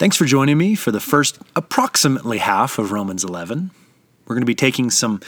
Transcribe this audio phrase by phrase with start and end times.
[0.00, 3.70] Thanks for joining me for the first approximately half of Romans 11.
[4.24, 5.20] We're going to be taking some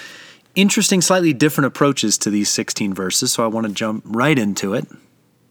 [0.54, 4.72] interesting, slightly different approaches to these 16 verses, so I want to jump right into
[4.72, 4.88] it.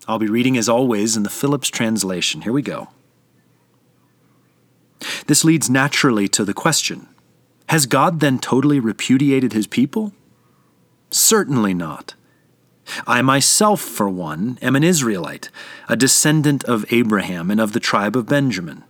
[0.07, 2.41] I'll be reading, as always, in the Phillips translation.
[2.41, 2.87] Here we go.
[5.27, 7.07] This leads naturally to the question
[7.69, 10.13] Has God then totally repudiated his people?
[11.11, 12.15] Certainly not.
[13.05, 15.51] I myself, for one, am an Israelite,
[15.87, 18.83] a descendant of Abraham and of the tribe of Benjamin.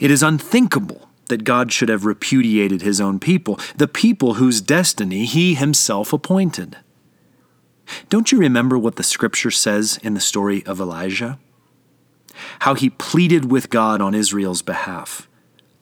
[0.00, 5.24] It is unthinkable that God should have repudiated his own people, the people whose destiny
[5.24, 6.76] he himself appointed.
[8.08, 11.38] Don't you remember what the scripture says in the story of Elijah?
[12.60, 15.26] How he pleaded with God on Israel's behalf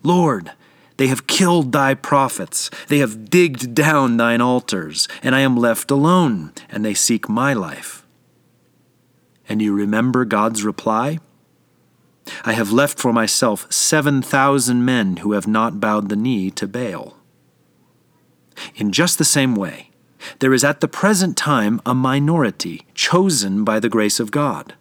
[0.02, 0.52] Lord,
[0.96, 5.90] they have killed thy prophets, they have digged down thine altars, and I am left
[5.90, 8.06] alone, and they seek my life.
[9.48, 11.18] And you remember God's reply?
[12.44, 16.66] I have left for myself seven thousand men who have not bowed the knee to
[16.66, 17.16] Baal.
[18.74, 19.90] In just the same way,
[20.40, 24.74] there is at the present time a minority chosen by the grace of God.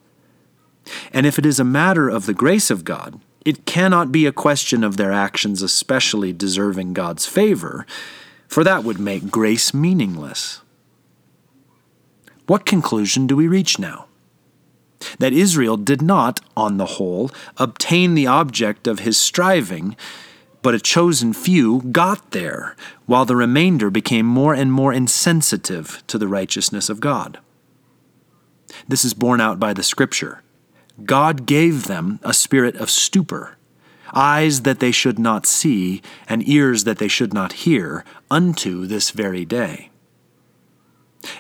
[1.14, 4.32] And if it is a matter of the grace of God, it cannot be a
[4.32, 7.86] question of their actions especially deserving God's favor,
[8.48, 10.62] for that would make grace meaningless.
[12.48, 14.06] What conclusion do we reach now?
[15.20, 19.96] That Israel did not, on the whole, obtain the object of his striving,
[20.62, 26.18] but a chosen few got there, while the remainder became more and more insensitive to
[26.18, 27.40] the righteousness of God.
[28.88, 30.44] This is borne out by the Scripture.
[31.06, 33.56] God gave them a spirit of stupor,
[34.14, 39.12] eyes that they should not see, and ears that they should not hear, unto this
[39.12, 39.92] very day.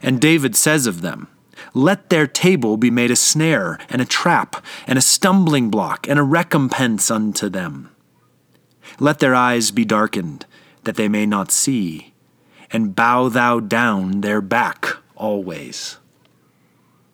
[0.01, 1.27] And David says of them,
[1.73, 6.19] let their table be made a snare and a trap and a stumbling block and
[6.19, 7.89] a recompense unto them.
[8.99, 10.45] Let their eyes be darkened,
[10.83, 12.13] that they may not see,
[12.71, 15.97] and bow thou down their back always.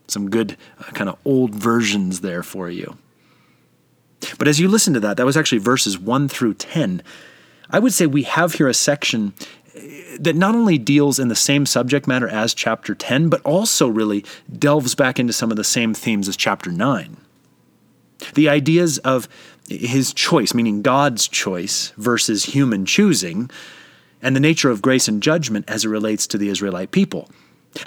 [0.08, 2.98] Some good uh, kind of old versions there for you.
[4.38, 7.02] But as you listen to that, that was actually verses 1 through 10.
[7.70, 9.34] I would say we have here a section
[10.20, 14.24] that not only deals in the same subject matter as chapter 10, but also really
[14.58, 17.18] delves back into some of the same themes as chapter 9.
[18.36, 19.28] The ideas of
[19.68, 23.50] his choice, meaning God's choice versus human choosing,
[24.22, 27.30] and the nature of grace and judgment as it relates to the Israelite people.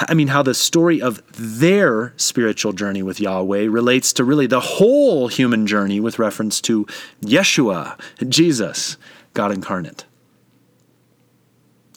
[0.01, 4.61] I mean, how the story of their spiritual journey with Yahweh relates to really the
[4.61, 6.87] whole human journey with reference to
[7.23, 7.99] Yeshua,
[8.29, 8.97] Jesus,
[9.33, 10.05] God incarnate.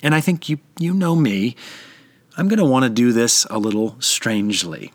[0.02, 1.56] And I think you, you know me.
[2.38, 4.94] I'm going to want to do this a little strangely.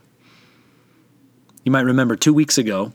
[1.65, 2.93] You might remember two weeks ago,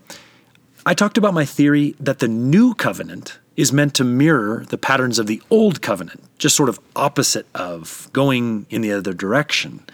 [0.85, 5.19] I talked about my theory that the new covenant is meant to mirror the patterns
[5.19, 9.85] of the old covenant, just sort of opposite of, going in the other direction.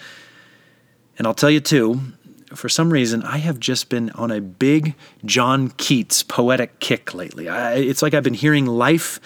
[1.17, 1.99] And I'll tell you too,
[2.53, 4.93] for some reason, I have just been on a big
[5.25, 7.49] John Keats poetic kick lately.
[7.49, 9.19] I, it's like I've been hearing life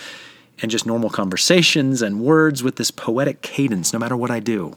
[0.62, 4.76] and just normal conversations and words with this poetic cadence no matter what I do.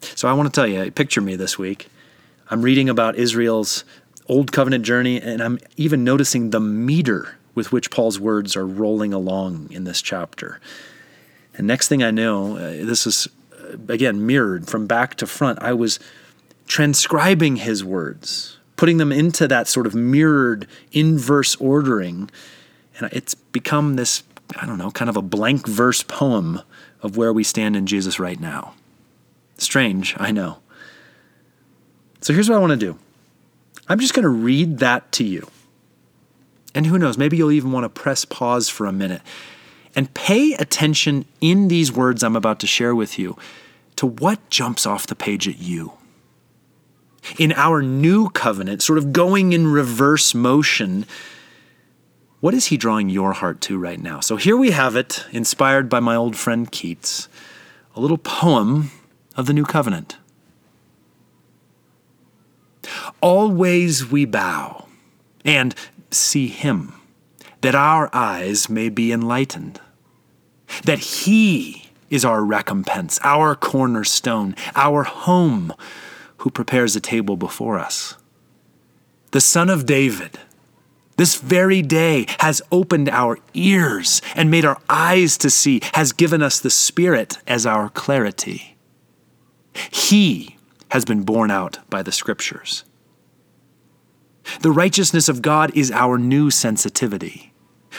[0.00, 1.88] So I want to tell you, picture me this week.
[2.50, 3.84] I'm reading about Israel's
[4.28, 9.12] Old Covenant journey, and I'm even noticing the meter with which Paul's words are rolling
[9.12, 10.60] along in this chapter.
[11.56, 15.62] And next thing I know, uh, this is uh, again mirrored from back to front.
[15.62, 16.00] I was
[16.66, 22.30] transcribing his words, putting them into that sort of mirrored inverse ordering
[22.98, 24.22] and it's become this,
[24.56, 26.60] I don't know, kind of a blank verse poem
[27.02, 28.74] of where we stand in Jesus right now.
[29.58, 30.58] Strange, I know.
[32.20, 32.98] So here's what I want to do
[33.88, 35.48] I'm just going to read that to you.
[36.74, 39.22] And who knows, maybe you'll even want to press pause for a minute
[39.94, 43.36] and pay attention in these words I'm about to share with you
[43.96, 45.92] to what jumps off the page at you.
[47.38, 51.06] In our new covenant, sort of going in reverse motion,
[52.44, 54.20] what is he drawing your heart to right now?
[54.20, 57.26] So here we have it, inspired by my old friend Keats,
[57.96, 58.90] a little poem
[59.34, 60.18] of the New Covenant.
[63.22, 64.88] Always we bow
[65.42, 65.74] and
[66.10, 66.92] see him,
[67.62, 69.80] that our eyes may be enlightened,
[70.84, 75.72] that he is our recompense, our cornerstone, our home,
[76.36, 78.18] who prepares a table before us.
[79.30, 80.38] The Son of David
[81.16, 86.42] this very day has opened our ears and made our eyes to see, has given
[86.42, 88.76] us the Spirit as our clarity.
[89.90, 90.56] He
[90.90, 92.84] has been borne out by the Scriptures.
[94.60, 97.52] The righteousness of God is our new sensitivity.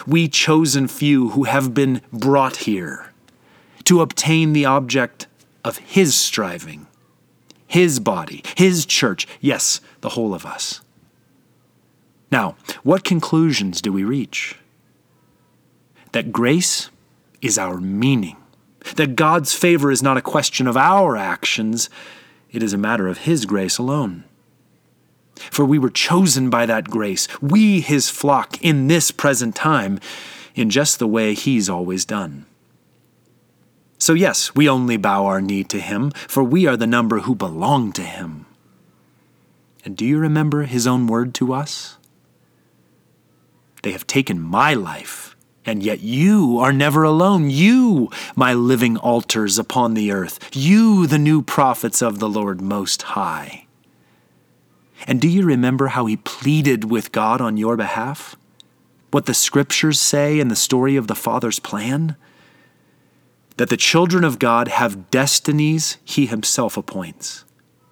[0.05, 3.11] We chosen few who have been brought here
[3.85, 5.27] to obtain the object
[5.63, 6.87] of His striving,
[7.65, 10.81] His body, His church, yes, the whole of us.
[12.31, 14.57] Now, what conclusions do we reach?
[16.11, 16.89] That grace
[17.41, 18.37] is our meaning,
[18.95, 21.89] that God's favor is not a question of our actions,
[22.51, 24.23] it is a matter of His grace alone.
[25.35, 29.99] For we were chosen by that grace, we his flock in this present time,
[30.53, 32.45] in just the way he's always done.
[33.97, 37.35] So, yes, we only bow our knee to him, for we are the number who
[37.35, 38.45] belong to him.
[39.83, 41.97] And do you remember his own word to us?
[43.85, 47.51] They have taken my life, and yet you are never alone.
[47.51, 53.03] You, my living altars upon the earth, you, the new prophets of the Lord Most
[53.03, 53.67] High.
[55.05, 58.35] And do you remember how he pleaded with God on your behalf?
[59.11, 62.15] What the scriptures say in the story of the Father's plan?
[63.57, 67.45] That the children of God have destinies he himself appoints.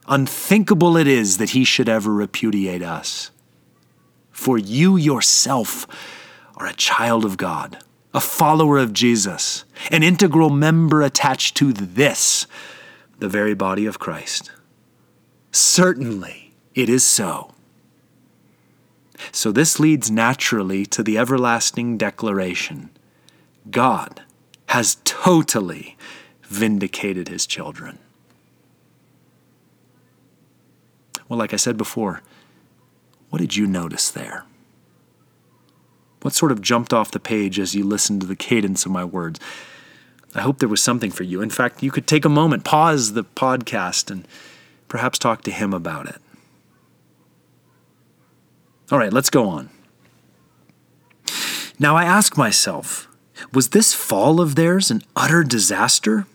[0.08, 3.30] Unthinkable it is that he should ever repudiate us.
[4.34, 5.88] For you yourself
[6.58, 7.78] are a child of God,
[8.14, 12.46] a follower of Jesus, an integral member attached to this,
[13.20, 14.52] the very body of Christ.
[15.52, 17.54] Certainly, it is so.
[19.32, 22.90] So this leads naturally to the everlasting declaration
[23.70, 24.24] God
[24.68, 25.96] has totally
[26.42, 28.00] vindicated his children.
[31.30, 32.22] Well, like I said before,
[33.34, 34.46] what did you notice there?
[36.22, 39.04] What sort of jumped off the page as you listened to the cadence of my
[39.04, 39.40] words?
[40.36, 41.42] I hope there was something for you.
[41.42, 44.28] In fact, you could take a moment, pause the podcast, and
[44.88, 46.22] perhaps talk to him about it.
[48.92, 49.72] All right, let's go on.
[51.80, 53.08] Now I ask myself,
[53.52, 56.28] was this fall of theirs an utter disaster?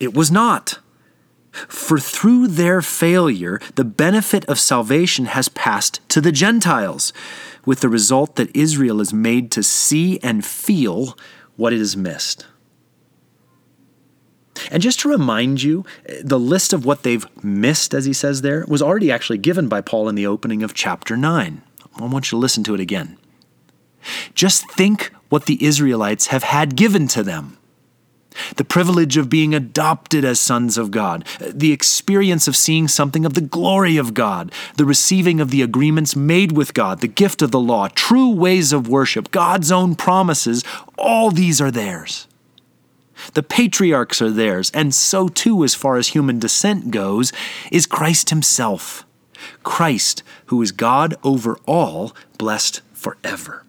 [0.00, 0.80] It was not.
[1.52, 7.12] For through their failure, the benefit of salvation has passed to the Gentiles,
[7.64, 11.16] with the result that Israel is made to see and feel
[11.56, 12.46] what it has missed.
[14.70, 15.84] And just to remind you,
[16.22, 19.80] the list of what they've missed, as he says there, was already actually given by
[19.80, 21.62] Paul in the opening of chapter 9.
[21.96, 23.18] I want you to listen to it again.
[24.34, 27.58] Just think what the Israelites have had given to them
[28.56, 33.34] the privilege of being adopted as sons of God, the experience of seeing something of
[33.34, 37.50] the glory of God, the receiving of the agreements made with God, the gift of
[37.50, 40.64] the law, true ways of worship, God's own promises,
[40.98, 42.26] all these are theirs.
[43.34, 47.32] The patriarchs are theirs, and so too, as far as human descent goes,
[47.70, 49.04] is Christ Himself.
[49.62, 53.64] Christ, who is God over all, blessed forever.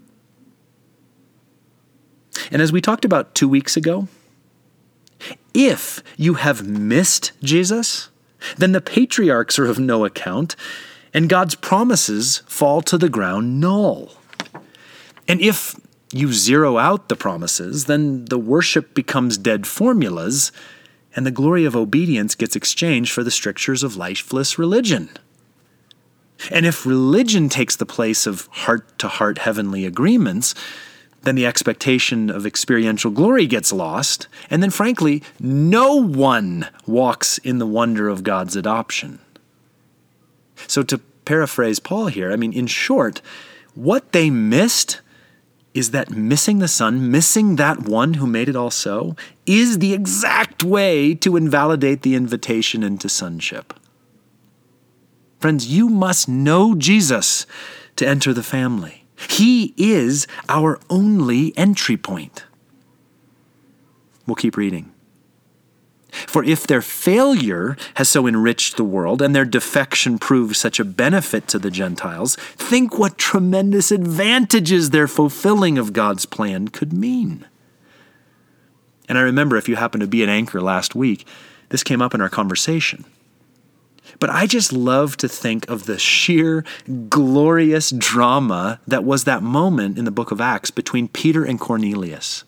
[2.52, 4.08] And as we talked about two weeks ago,
[5.54, 8.10] if you have missed Jesus,
[8.58, 10.56] then the patriarchs are of no account,
[11.14, 14.14] and God's promises fall to the ground null.
[15.28, 15.80] And if
[16.12, 20.52] you zero out the promises, then the worship becomes dead formulas,
[21.16, 25.10] and the glory of obedience gets exchanged for the strictures of lifeless religion.
[26.52, 30.56] And if religion takes the place of heart to heart heavenly agreements,
[31.24, 37.60] then the expectation of experiential glory gets lost, and then, frankly, no one walks in
[37.60, 39.20] the wonder of God's adoption.
[40.68, 43.22] So, to paraphrase Paul here, I mean, in short,
[43.74, 45.02] what they missed
[45.74, 49.16] is that missing the Son, missing that one who made it all so,
[49.46, 53.74] is the exact way to invalidate the invitation into sonship.
[55.40, 57.46] Friends, you must know Jesus
[57.96, 59.03] to enter the family.
[59.30, 62.46] He is our only entry point.
[64.26, 64.92] We'll keep reading.
[66.12, 70.86] For if their failure has so enriched the world and their defection proves such a
[70.86, 77.48] benefit to the Gentiles, think what tremendous advantages their fulfilling of God's plan could mean.
[79.10, 81.28] And I remember if you happened to be at Anchor last week,
[81.70, 83.06] this came up in our conversation.
[84.20, 86.64] But I just love to think of the sheer
[87.10, 92.44] glorious drama that was that moment in the book of Acts between Peter and Cornelius.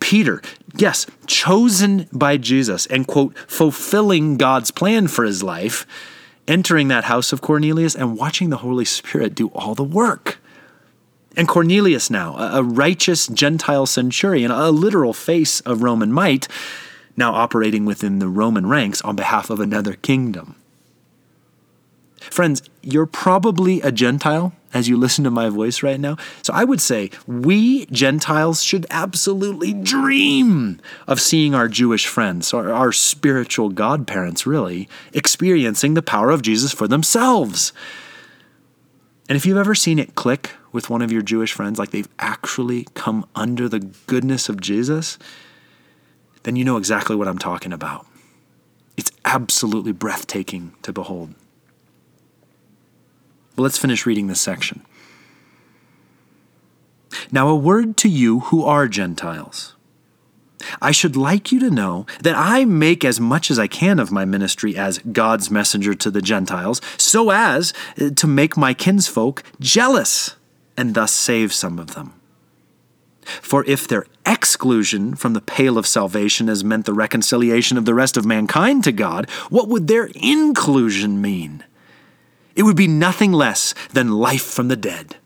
[0.00, 0.42] Peter,
[0.76, 5.86] yes, chosen by Jesus and, quote, fulfilling God's plan for his life,
[6.48, 10.38] entering that house of Cornelius and watching the Holy Spirit do all the work.
[11.36, 16.48] And Cornelius, now, a righteous Gentile centurion, a literal face of Roman might,
[17.16, 20.55] now operating within the Roman ranks on behalf of another kingdom.
[22.30, 26.16] Friends, you're probably a Gentile as you listen to my voice right now.
[26.42, 32.70] So I would say we Gentiles should absolutely dream of seeing our Jewish friends, or
[32.72, 37.72] our spiritual godparents, really, experiencing the power of Jesus for themselves.
[39.28, 42.08] And if you've ever seen it click with one of your Jewish friends, like they've
[42.18, 45.18] actually come under the goodness of Jesus,
[46.42, 48.06] then you know exactly what I'm talking about.
[48.96, 51.34] It's absolutely breathtaking to behold.
[53.56, 54.82] But let's finish reading this section.
[57.32, 59.74] Now, a word to you who are Gentiles.
[60.80, 64.12] I should like you to know that I make as much as I can of
[64.12, 69.42] my ministry as God's messenger to the Gentiles, so as uh, to make my kinsfolk
[69.60, 70.36] jealous
[70.76, 72.12] and thus save some of them.
[73.24, 77.94] For if their exclusion from the pale of salvation has meant the reconciliation of the
[77.94, 81.64] rest of mankind to God, what would their inclusion mean?
[82.56, 85.16] It would be nothing less than life from the dead.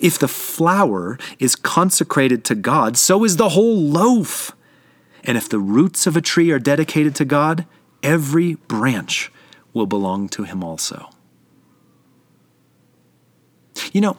[0.00, 4.52] If the flour is consecrated to God, so is the whole loaf.
[5.22, 7.66] And if the roots of a tree are dedicated to God,
[8.02, 9.30] every branch
[9.72, 11.10] will belong to Him also.
[13.92, 14.16] You know,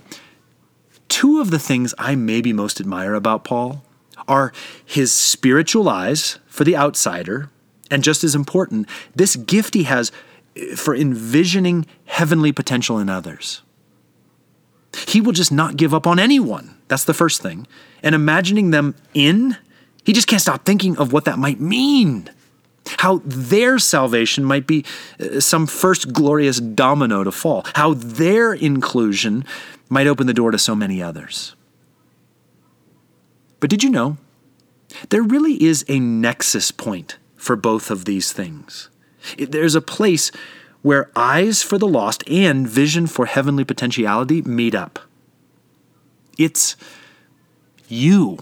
[1.09, 3.83] two of the things I maybe most admire about Paul
[4.27, 4.53] are
[4.85, 7.49] his spiritual eyes for the outsider,
[7.91, 10.11] and just as important, this gift he has
[10.75, 13.61] for envisioning heavenly potential in others.
[15.07, 16.75] He will just not give up on anyone.
[16.87, 17.67] That's the first thing.
[18.01, 19.57] And imagining them in,
[20.05, 22.29] he just can't stop thinking of what that might mean.
[22.99, 24.85] How their salvation might be
[25.19, 27.65] uh, some first glorious domino to fall.
[27.73, 29.43] How their inclusion
[29.89, 31.55] might open the door to so many others.
[33.59, 34.17] But did you know?
[35.09, 38.89] There really is a nexus point for both of these things.
[39.37, 40.31] There's a place
[40.81, 44.99] where eyes for the lost and vision for heavenly potentiality meet up.
[46.37, 46.75] It's
[47.87, 48.39] you.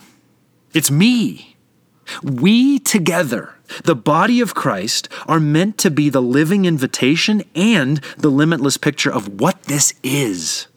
[0.73, 1.55] It's me.
[2.21, 8.29] We together, the body of Christ, are meant to be the living invitation and the
[8.29, 10.67] limitless picture of what this is.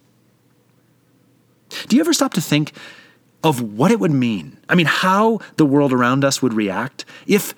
[1.88, 2.72] Do you ever stop to think
[3.42, 4.58] of what it would mean?
[4.68, 7.54] I mean, how the world around us would react if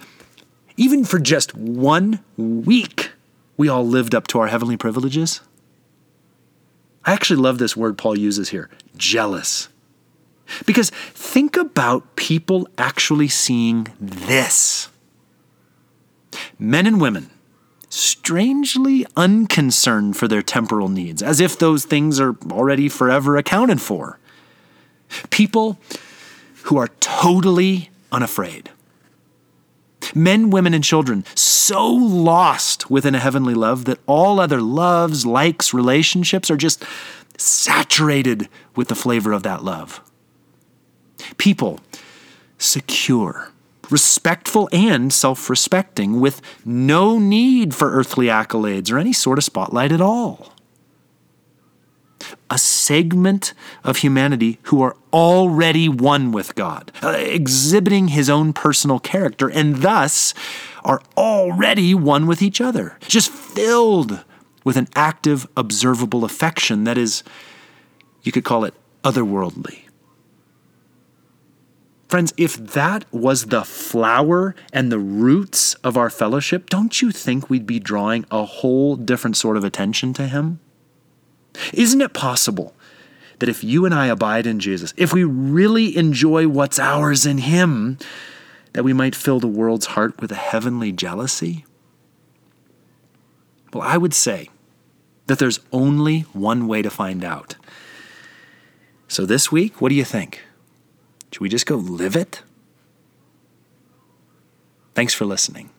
[0.78, 3.10] even for just one week,
[3.56, 5.40] we all lived up to our heavenly privileges?
[7.04, 9.68] I actually love this word Paul uses here jealous.
[10.64, 14.88] Because think about people actually seeing this.
[16.58, 17.30] Men and women,
[17.90, 24.18] strangely unconcerned for their temporal needs, as if those things are already forever accounted for.
[25.30, 25.78] People
[26.64, 28.70] who are totally unafraid.
[30.14, 35.74] Men, women, and children so lost within a heavenly love that all other loves, likes,
[35.74, 36.84] relationships are just
[37.36, 40.00] saturated with the flavor of that love.
[41.36, 41.80] People
[42.58, 43.52] secure,
[43.90, 49.92] respectful, and self respecting with no need for earthly accolades or any sort of spotlight
[49.92, 50.57] at all
[52.50, 53.54] a segment
[53.84, 59.76] of humanity who are already one with God, uh, exhibiting his own personal character, and
[59.76, 60.34] thus
[60.84, 64.24] are already one with each other, just filled
[64.64, 67.22] with an active, observable affection that is,
[68.22, 69.80] you could call it otherworldly.
[72.08, 77.50] Friends, if that was the flower and the roots of our fellowship, don't you think
[77.50, 80.60] we'd be drawing a whole different sort of attention to Him?
[81.72, 82.74] Isn't it possible
[83.38, 87.38] that if you and I abide in Jesus, if we really enjoy what's ours in
[87.38, 87.98] Him,
[88.72, 91.64] that we might fill the world's heart with a heavenly jealousy?
[93.72, 94.48] Well, I would say
[95.26, 97.56] that there's only one way to find out.
[99.08, 100.44] So this week, what do you think?
[101.32, 102.42] Should we just go live it?
[104.94, 105.70] Thanks for listening.